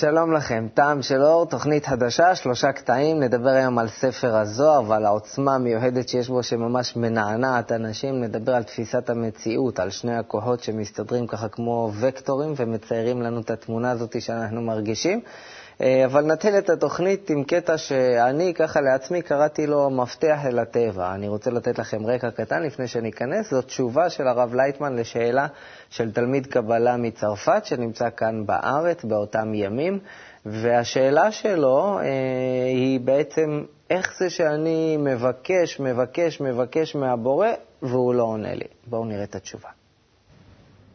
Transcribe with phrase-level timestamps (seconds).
[0.00, 3.20] שלום לכם, טעם של אור, תוכנית חדשה, שלושה קטעים.
[3.20, 8.20] נדבר היום על ספר הזוהר ועל העוצמה המיוחדת שיש בו, שממש מנענעת אנשים.
[8.20, 13.90] נדבר על תפיסת המציאות, על שני הכוחות שמסתדרים ככה כמו וקטורים ומציירים לנו את התמונה
[13.90, 15.20] הזאת שאנחנו מרגישים.
[15.82, 21.14] אה, אבל נתחיל את התוכנית עם קטע שאני ככה לעצמי קראתי לו מפתח אל הטבע.
[21.14, 23.50] אני רוצה לתת לכם רקע קטן לפני שאני אכנס.
[23.50, 25.46] זאת תשובה של הרב לייטמן לשאלה
[25.90, 29.98] של תלמיד קבלה מצרפת שנמצא כאן בארץ באותם ימים,
[30.46, 32.04] והשאלה שלו אה,
[32.66, 37.48] היא בעצם איך זה שאני מבקש, מבקש, מבקש מהבורא
[37.82, 38.66] והוא לא עונה לי.
[38.86, 39.68] בואו נראה את התשובה.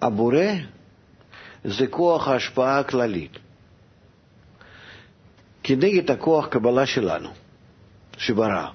[0.01, 0.45] הבורא
[1.63, 3.44] זה כוח ההשפעה הכללית.
[5.67, 7.29] כנגד הכוח קבלה שלנו,
[8.17, 8.67] שברא.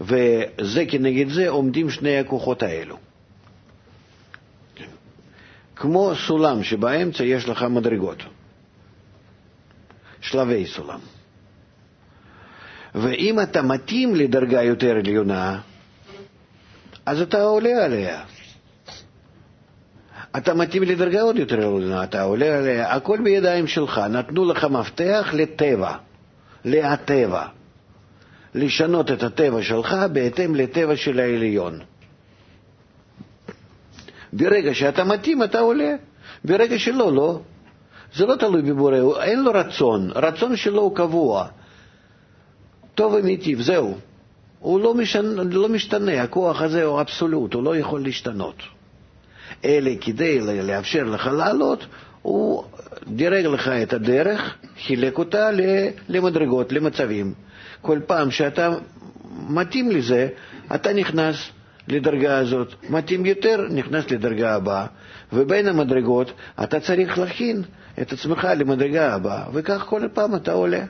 [0.00, 2.96] וזה כנגד זה עומדים שני הכוחות האלו.
[5.76, 8.22] כמו סולם שבאמצע יש לך מדרגות,
[10.20, 11.00] שלבי סולם.
[12.94, 15.60] ואם אתה מתאים לדרגה יותר עליונה,
[17.06, 18.24] אז אתה עולה עליה.
[20.36, 25.30] אתה מתאים לדרגה עוד יותר עליונה, אתה עולה עליה, הכל בידיים שלך, נתנו לך מפתח
[25.32, 25.94] לטבע,
[26.64, 27.46] להטבע,
[28.54, 31.78] לשנות את הטבע שלך בהתאם לטבע של העליון.
[34.32, 35.94] ברגע שאתה מתאים אתה עולה,
[36.44, 37.40] ברגע שלא, לא.
[38.14, 41.46] זה לא תלוי בבורא, אין לו רצון, רצון שלו הוא קבוע.
[42.94, 43.98] טוב ומיטיב, זהו.
[44.58, 48.62] הוא לא משנה, לא משתנה, הכוח הזה הוא אבסולוט, הוא לא יכול להשתנות.
[49.64, 51.86] אלא כדי לאפשר לך לעלות,
[52.22, 52.64] הוא
[53.06, 54.54] דירג לך את הדרך,
[54.86, 55.50] חילק אותה
[56.08, 57.32] למדרגות, למצבים.
[57.82, 58.74] כל פעם שאתה
[59.48, 60.28] מתאים לזה,
[60.74, 61.36] אתה נכנס
[61.88, 62.74] לדרגה הזאת.
[62.90, 64.86] מתאים יותר, נכנס לדרגה הבאה.
[65.32, 66.32] ובין המדרגות
[66.62, 67.62] אתה צריך להכין
[68.00, 70.84] את עצמך למדרגה הבאה, וכך כל פעם אתה עולה.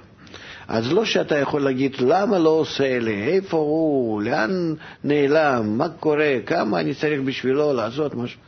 [0.69, 6.37] אז לא שאתה יכול להגיד, למה לא עושה לי, איפה הוא, לאן נעלם, מה קורה,
[6.47, 8.41] כמה אני צריך בשבילו לעשות משהו.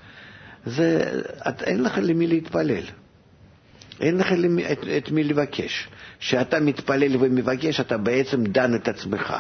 [0.67, 2.85] זה, את, אין לך למי להתפלל.
[4.01, 5.89] אין לך למי, את, את מי לבקש.
[6.21, 9.35] כשאתה מתפלל ומבקש, אתה בעצם דן את עצמך.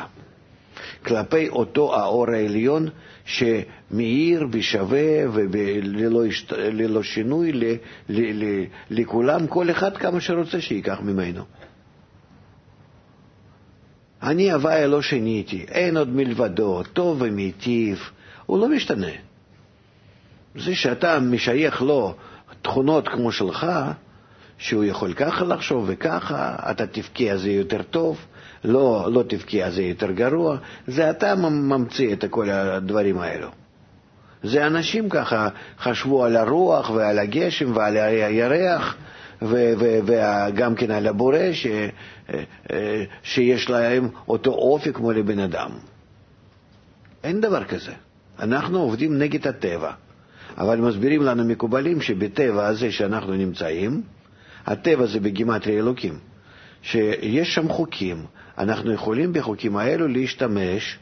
[1.04, 2.88] כלפי אותו האור העליון
[3.24, 7.64] שמאיר ושווה וללא שינוי ל,
[8.08, 11.44] ל, ל, לכולם, כל אחד כמה שרוצה שייקח ממנו.
[14.22, 18.10] אני הוויה לא שיניתי, אין עוד מלבדו, טוב ומיטיב,
[18.46, 19.31] הוא לא משתנה.
[20.54, 22.14] זה שאתה משייך לו
[22.62, 23.66] תכונות כמו שלך,
[24.58, 26.84] שהוא יכול ככה לחשוב וככה, אתה
[27.32, 28.18] אז זה יותר טוב,
[28.64, 29.22] לא, לא
[29.64, 33.48] אז זה יותר גרוע, זה אתה ממציא את כל הדברים האלו.
[34.42, 35.48] זה אנשים ככה
[35.78, 38.96] חשבו על הרוח ועל הגשם ועל הירח
[39.42, 41.66] וגם כן על הבורא ש,
[43.22, 45.70] שיש להם אותו אופי כמו לבן אדם.
[47.24, 47.92] אין דבר כזה.
[48.38, 49.92] אנחנו עובדים נגד הטבע.
[50.58, 54.02] אבל מסבירים לנו מקובלים שבטבע הזה שאנחנו נמצאים,
[54.66, 56.18] הטבע זה בגימטרי אלוקים,
[56.82, 58.24] שיש שם חוקים,
[58.58, 60.98] אנחנו יכולים בחוקים האלו להשתמש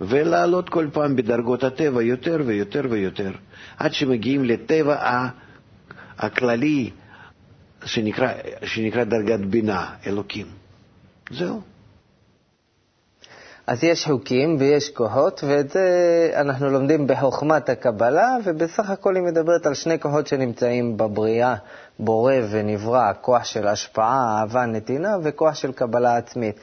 [0.00, 3.30] ולעלות כל פעם בדרגות הטבע יותר ויותר ויותר,
[3.76, 5.26] עד שמגיעים לטבע
[6.18, 6.90] הכללי
[7.84, 8.28] שנקרא,
[8.64, 10.46] שנקרא דרגת בינה, אלוקים.
[11.30, 11.71] זהו.
[13.66, 15.86] אז יש חוקים ויש כוחות, ואת זה
[16.34, 21.54] אנחנו לומדים בחוכמת הקבלה, ובסך הכל היא מדברת על שני כוחות שנמצאים בבריאה,
[21.98, 26.56] בורא ונברא, כוח של השפעה, אהבה, נתינה, וכוח של קבלה עצמית.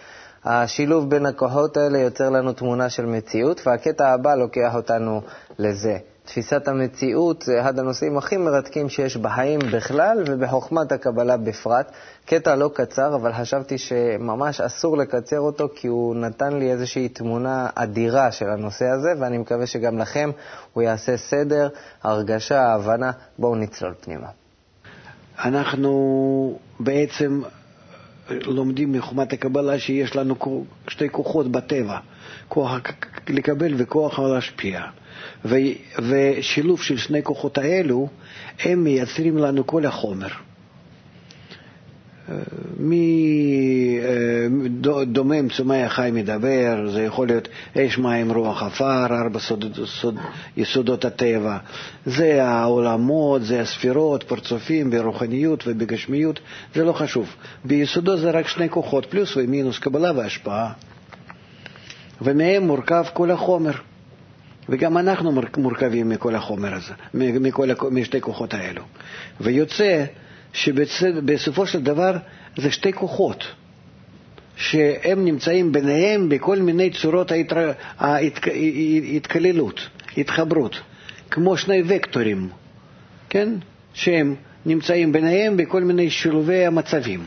[0.46, 5.22] השילוב בין הכוחות האלה יוצר לנו תמונה של מציאות, והקטע הבא לוקח אותנו
[5.59, 5.98] לזה.
[6.29, 11.91] תפיסת המציאות זה אחד הנושאים הכי מרתקים שיש בחיים בכלל ובחוכמת הקבלה בפרט.
[12.26, 17.67] קטע לא קצר, אבל חשבתי שממש אסור לקצר אותו, כי הוא נתן לי איזושהי תמונה
[17.76, 20.29] אדירה של הנושא הזה, ואני מקווה שגם לכם
[20.73, 21.70] הוא יעשה סדר,
[22.03, 23.11] הרגשה, הבנה.
[23.40, 24.28] בואו נצלול פנימה.
[25.43, 27.41] אנחנו בעצם
[28.29, 30.35] לומדים מחוכמת הקבלה שיש לנו
[30.87, 31.97] שתי כוחות בטבע,
[32.47, 32.72] כוח
[33.30, 34.82] לקבל וכוח להשפיע.
[36.00, 38.08] ושילוב של שני כוחות האלו,
[38.64, 40.28] הם מייצרים לנו כל החומר.
[44.50, 50.16] מדומם צומח חי מדבר, זה יכול להיות אש, מים, רוח, עפר, ארבע סוד, סוד,
[50.58, 51.58] יסודות הטבע.
[52.06, 56.40] זה העולמות, זה הספירות, פרצופים, ברוחניות ובגשמיות,
[56.76, 57.36] זה לא חשוב.
[57.66, 60.72] ביסודו זה רק שני כוחות, פלוס ומינוס, קבלה והשפעה.
[62.22, 63.72] ומהם מורכב כל החומר.
[64.70, 68.82] וגם אנחנו מורכבים מכל החומר הזה, מכל, משתי כוחות האלו.
[69.42, 70.06] ויוצא
[70.54, 72.18] שבסופו של דבר
[72.58, 73.44] זה שתי כוחות.
[74.56, 77.72] שהם נמצאים ביניהם בכל מיני צורות ההתר...
[78.00, 78.48] ההתק...
[79.16, 80.80] התקללות, התחברות,
[81.32, 82.50] כמו שני וקטורים,
[83.30, 83.50] כן?
[83.94, 84.36] שהם
[84.66, 87.20] נמצאים ביניהם בכל מיני שילובי המצבים.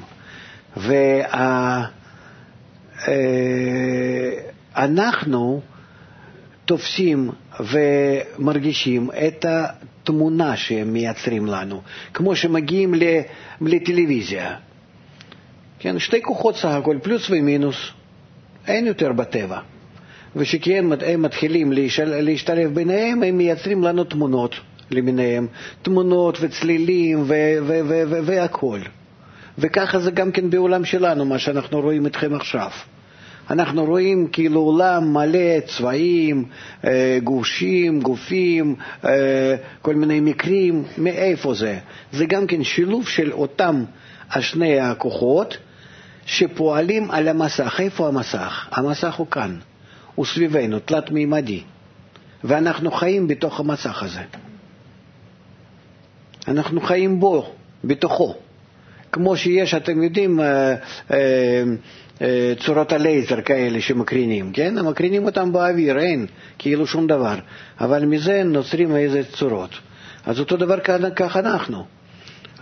[4.76, 5.60] ואנחנו
[6.64, 7.30] תופסים
[7.60, 11.80] ומרגישים את התמונה שהם מייצרים לנו,
[12.14, 12.94] כמו שמגיעים
[13.60, 14.56] לטלוויזיה.
[15.78, 17.76] כן, שתי כוחות סך הכל, פלוס ומינוס,
[18.66, 19.58] אין יותר בטבע.
[20.36, 20.92] וכשהם
[21.22, 21.72] מתחילים
[22.06, 24.54] להשתלב ביניהם, הם מייצרים לנו תמונות
[24.90, 25.46] למיניהם,
[25.82, 27.24] תמונות וצלילים
[28.24, 28.80] והכול.
[29.58, 32.70] וככה זה גם כן בעולם שלנו, מה שאנחנו רואים אתכם עכשיו.
[33.50, 36.44] אנחנו רואים כאילו עולם מלא צבעים,
[36.84, 38.74] אה, גושים, גופים,
[39.04, 41.78] אה, כל מיני מקרים, מאיפה זה?
[42.12, 43.84] זה גם כן שילוב של אותם
[44.40, 45.56] שני הכוחות
[46.26, 47.80] שפועלים על המסך.
[47.80, 48.68] איפה המסך?
[48.72, 49.58] המסך הוא כאן,
[50.14, 51.62] הוא סביבנו, תלת-מימדי,
[52.44, 54.22] ואנחנו חיים בתוך המסך הזה.
[56.48, 57.52] אנחנו חיים בו,
[57.84, 58.34] בתוכו.
[59.12, 60.74] כמו שיש, אתם יודעים, אה,
[61.12, 61.62] אה,
[62.22, 64.78] אה, צורות הלייזר כאלה שמקרינים, כן?
[64.78, 66.26] הם מקרינים אותם באוויר, אין
[66.58, 67.34] כאילו שום דבר,
[67.80, 69.70] אבל מזה נוצרים איזה צורות.
[70.26, 70.78] אז אותו דבר
[71.16, 71.84] כך אנחנו.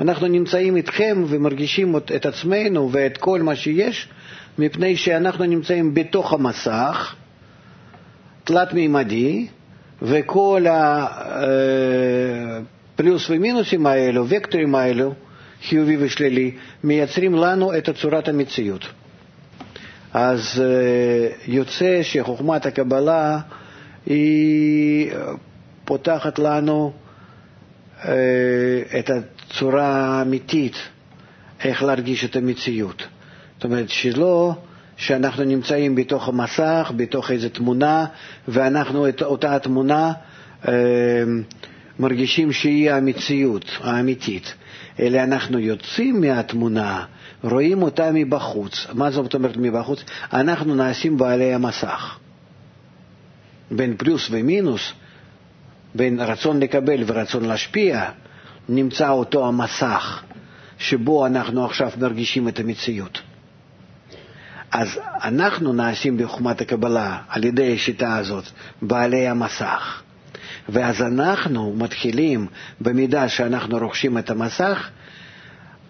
[0.01, 4.09] אנחנו נמצאים איתכם ומרגישים את עצמנו ואת כל מה שיש,
[4.59, 7.15] מפני שאנחנו נמצאים בתוך המסך,
[8.45, 9.47] תלת-מימדי,
[10.03, 10.65] וכל
[12.97, 15.15] הפלוס ומינוסים האלו, וקטורים האלו,
[15.69, 16.51] חיובי ושלילי,
[16.85, 18.87] מייצרים לנו את צורת המציאות.
[20.13, 20.63] אז
[21.47, 23.39] יוצא שחוכמת הקבלה
[24.07, 25.13] היא
[25.85, 26.93] פותחת לנו
[28.99, 30.77] את הצורה האמיתית
[31.65, 33.03] איך להרגיש את המציאות.
[33.57, 34.55] זאת אומרת, שלא
[34.97, 38.07] שאנחנו נמצאים בתוך המסך, בתוך איזו תמונה,
[38.49, 40.13] ואנחנו את אותה התמונה
[40.69, 40.73] אה,
[41.99, 44.55] מרגישים שהיא המציאות האמיתית,
[45.01, 47.05] אלא אנחנו יוצאים מהתמונה,
[47.43, 48.87] רואים אותה מבחוץ.
[48.95, 50.05] מה זאת אומרת מבחוץ?
[50.33, 52.19] אנחנו נעשים בעלי המסך.
[53.71, 54.93] בין פלוס ומינוס,
[55.95, 58.11] בין רצון לקבל ורצון להשפיע,
[58.69, 60.23] נמצא אותו המסך
[60.79, 63.21] שבו אנחנו עכשיו מרגישים את המציאות.
[64.73, 68.45] אז אנחנו נעשים בחוכמת הקבלה על ידי השיטה הזאת,
[68.83, 70.03] בעלי המסך.
[70.73, 72.47] ואז אנחנו מתחילים,
[72.81, 74.89] במידה שאנחנו רוכשים את המסך,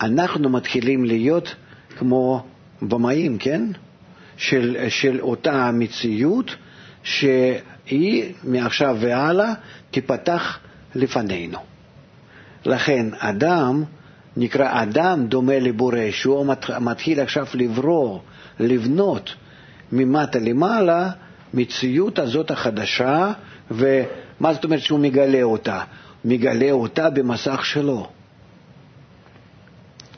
[0.00, 1.54] אנחנו מתחילים להיות
[1.98, 2.46] כמו
[2.82, 3.62] במאים, כן?
[4.36, 6.56] של, של אותה מציאות
[7.02, 9.52] שהיא מעכשיו והלאה
[9.90, 10.58] תיפתח
[10.94, 11.58] לפנינו.
[12.66, 13.84] לכן אדם
[14.36, 18.18] נקרא אדם דומה לבורא, שהוא מתחיל עכשיו לברוא,
[18.60, 19.34] לבנות
[19.92, 21.10] ממטה למעלה,
[21.54, 23.32] מציאות הזאת החדשה,
[23.70, 25.80] ומה זאת אומרת שהוא מגלה אותה?
[26.24, 28.08] מגלה אותה במסך שלו.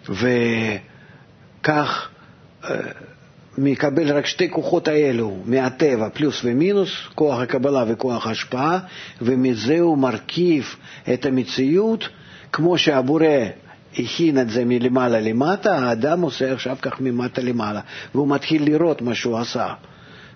[0.08, 2.08] וכך
[2.64, 2.76] אה,
[3.58, 8.78] מקבל רק שתי כוחות האלו מהטבע, פלוס ומינוס, כוח הקבלה וכוח ההשפעה,
[9.22, 10.76] ומזה הוא מרכיב
[11.14, 12.08] את המציאות
[12.52, 13.24] כמו שהבורא
[13.98, 17.80] הכין את זה מלמעלה למטה, האדם עושה עכשיו כך ממטה למעלה,
[18.14, 19.74] והוא מתחיל לראות מה שהוא עשה.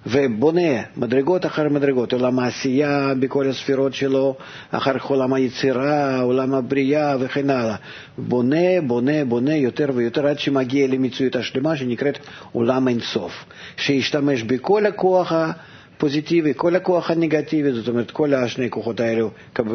[0.06, 4.34] ובונה מדרגות אחר מדרגות, עולם העשייה בכל הספירות שלו,
[4.70, 7.76] אחר כך עולם היצירה, עולם הבריאה וכן הלאה.
[8.18, 12.18] בונה, בונה, בונה יותר ויותר עד שמגיע למציאות השלמה שנקראת
[12.52, 13.44] עולם אינסוף,
[13.76, 19.30] שישתמש בכל הכוח הפוזיטיבי, כל הכוח הנגטיבי, זאת אומרת כל השני כוחות האלו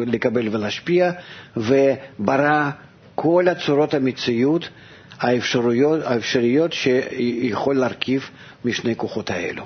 [0.06, 1.10] לקבל ולהשפיע,
[1.56, 2.70] וברא
[3.14, 4.68] כל הצורות המציאות
[5.20, 8.30] האפשריות, האפשריות שיכול להרכיב
[8.64, 9.64] משני כוחות האלו.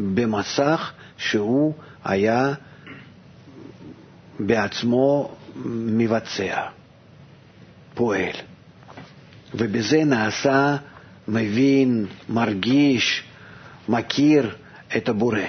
[0.00, 1.74] במסך שהוא
[2.04, 2.52] היה
[4.40, 5.34] בעצמו
[5.64, 6.62] מבצע,
[7.94, 8.32] פועל.
[9.54, 10.76] ובזה נעשה
[11.28, 13.22] מבין, מרגיש,
[13.88, 14.54] מכיר
[14.96, 15.40] את הבורא.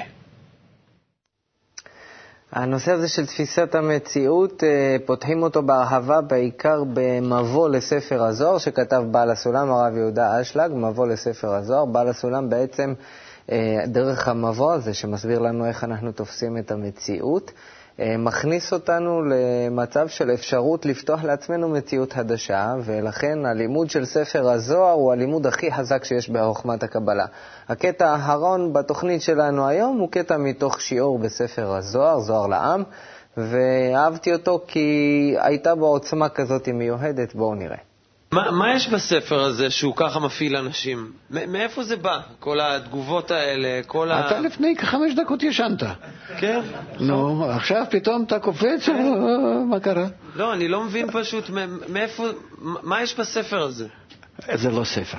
[2.58, 9.32] הנושא הזה של תפיסת המציאות, אה, פותחים אותו בהרחבה בעיקר במבוא לספר הזוהר שכתב בעל
[9.32, 11.86] הסולם הרב יהודה אשלג, מבוא לספר הזוהר.
[11.86, 12.94] בעל הסולם בעצם
[13.52, 17.52] אה, דרך המבוא הזה, שמסביר לנו איך אנחנו תופסים את המציאות,
[18.00, 25.12] מכניס אותנו למצב של אפשרות לפתוח לעצמנו מציאות חדשה, ולכן הלימוד של ספר הזוהר הוא
[25.12, 27.26] הלימוד הכי חזק שיש בחוכמת הקבלה.
[27.68, 32.84] הקטע האחרון בתוכנית שלנו היום הוא קטע מתוך שיעור בספר הזוהר, זוהר לעם,
[33.38, 37.87] ואהבתי אותו כי הייתה בו עוצמה כזאת מיוחדת, בואו נראה.
[38.32, 41.12] מה, מה יש בספר הזה שהוא ככה מפעיל אנשים?
[41.30, 42.20] מאיפה זה בא?
[42.40, 44.28] כל התגובות האלה, כל ה...
[44.28, 45.84] אתה לפני כחמש דקות ישנת.
[46.40, 46.62] כן.
[47.00, 49.14] נו, עכשיו פתאום אתה קופץ, כן.
[49.70, 50.08] מה קרה?
[50.36, 51.50] לא, אני לא מבין פשוט
[51.90, 52.24] מאיפה,
[52.62, 53.88] מה יש בספר הזה?
[54.54, 55.18] זה לא ספר.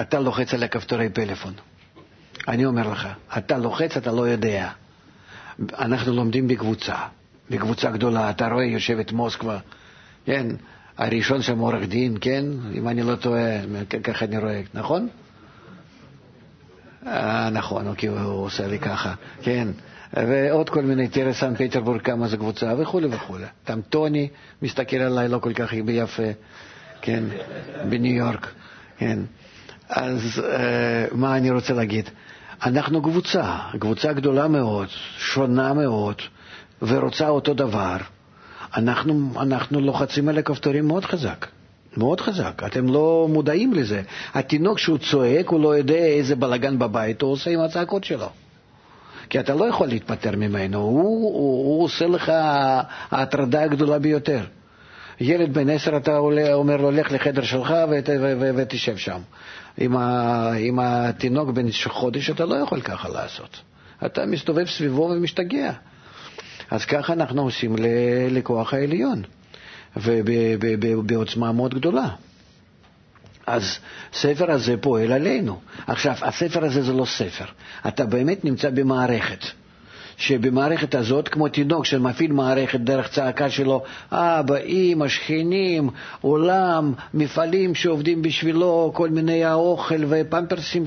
[0.00, 1.52] אתה לוחץ על הכפתורי פלאפון.
[2.48, 3.08] אני אומר לך,
[3.38, 4.70] אתה לוחץ, אתה לא יודע.
[5.78, 6.94] אנחנו לומדים בקבוצה,
[7.50, 8.30] בקבוצה גדולה.
[8.30, 9.58] אתה רואה, יושבת מוסקבה,
[10.24, 10.46] כן?
[10.98, 12.44] הראשון שם עורך דין, כן?
[12.74, 13.60] אם אני לא טועה,
[14.04, 15.08] ככה אני רואה, נכון?
[17.06, 19.68] אה, נכון, אוקיי, הוא עושה לי ככה, כן.
[20.16, 23.44] ועוד כל מיני, תראה סן פטרבורג כמה זה קבוצה וכולי וכולי.
[23.68, 24.28] גם טוני
[24.62, 26.22] מסתכל עליי לא כל כך יפה,
[27.02, 27.24] כן,
[27.88, 28.52] בניו יורק,
[28.98, 29.18] כן.
[29.88, 32.10] אז אה, מה אני רוצה להגיד?
[32.66, 36.16] אנחנו קבוצה, קבוצה גדולה מאוד, שונה מאוד,
[36.82, 37.96] ורוצה אותו דבר.
[38.76, 41.46] אנחנו, אנחנו לוחצים על הכפתורים מאוד חזק.
[41.96, 44.02] מאוד חזק, אתם לא מודעים לזה.
[44.34, 48.28] התינוק שהוא צועק, הוא לא יודע איזה בלאגן בבית הוא עושה עם הצעקות שלו.
[49.30, 52.32] כי אתה לא יכול להתפטר ממנו, הוא, הוא, הוא עושה לך
[53.10, 54.44] ההטרדה הגדולה ביותר.
[55.20, 59.20] ילד בן עשר, אתה עולה, אומר לו, לך לחדר שלך ות, ו, ו, ותשב שם.
[59.78, 63.60] עם, ה, עם התינוק בן חודש אתה לא יכול ככה לעשות.
[64.06, 65.72] אתה מסתובב סביבו ומשתגע.
[66.72, 67.76] אז ככה אנחנו עושים
[68.30, 69.22] לכוח העליון,
[69.96, 72.08] ובעוצמה מאוד גדולה.
[73.46, 73.78] אז
[74.12, 75.60] ספר הזה פועל עלינו.
[75.86, 77.44] עכשיו, הספר הזה זה לא ספר.
[77.88, 79.44] אתה באמת נמצא במערכת.
[80.16, 88.22] שבמערכת הזאת, כמו תינוק שמפעיל מערכת דרך צעקה שלו, אבא, אמא, שכנים, עולם, מפעלים שעובדים
[88.22, 90.84] בשבילו, כל מיני האוכל ופמפרסים,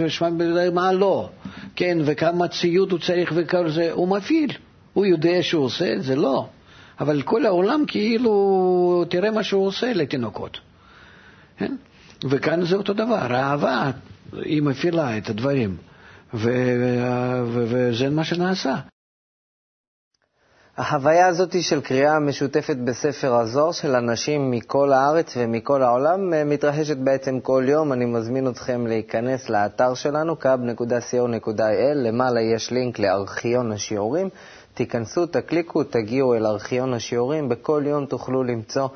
[0.73, 1.29] מה לא,
[1.75, 4.51] כן, וכמה ציוד הוא צריך וכל זה, הוא מפעיל.
[4.95, 6.15] הוא יודע שהוא עושה את זה?
[6.15, 6.47] לא.
[6.99, 10.59] אבל כל העולם כאילו, תראה מה שהוא עושה לתינוקות.
[11.57, 11.75] כן?
[12.29, 13.91] וכאן זה אותו דבר, האהבה,
[14.33, 15.77] היא מפעילה את הדברים,
[16.33, 18.75] וזה מה שנעשה.
[20.77, 26.97] החוויה הזאת של קריאה משותפת בספר הזוהר של אנשים מכל הארץ ומכל העולם אה, מתרחשת
[26.97, 27.93] בעצם כל יום.
[27.93, 34.29] אני מזמין אתכם להיכנס לאתר שלנו, kab.co.il, למעלה יש לינק לארכיון השיעורים.
[34.75, 38.87] תיכנסו, תקליקו, תגיעו אל ארכיון השיעורים, בכל יום תוכלו למצוא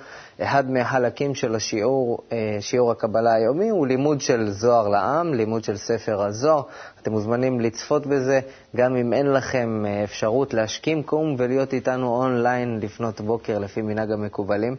[0.41, 5.77] אחד מהחלקים של השיעור, אה, שיעור הקבלה היומי, הוא לימוד של זוהר לעם, לימוד של
[5.77, 6.61] ספר הזוהר.
[7.01, 8.39] אתם מוזמנים לצפות בזה,
[8.75, 14.11] גם אם אין לכם אה, אפשרות להשכים קום ולהיות איתנו אונליין לפנות בוקר לפי מנהג
[14.11, 14.75] המקובלים.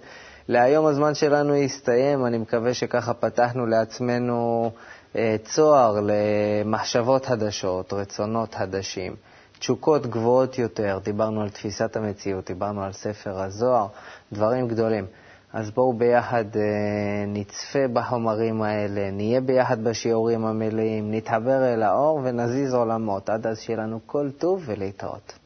[0.49, 4.71] להיום הזמן שלנו הסתיים, אני מקווה שככה פתחנו לעצמנו
[5.17, 9.30] אה, צוהר למחשבות חדשות, רצונות חדשים.
[9.61, 13.87] תשוקות גבוהות יותר, דיברנו על תפיסת המציאות, דיברנו על ספר הזוהר,
[14.33, 15.07] דברים גדולים.
[15.53, 22.75] אז בואו ביחד אה, נצפה בחומרים האלה, נהיה ביחד בשיעורים המלאים, נתחבר אל האור ונזיז
[22.75, 23.31] עולמות.
[23.31, 25.40] עד אז שיהיה לנו כל טוב ולהתראות.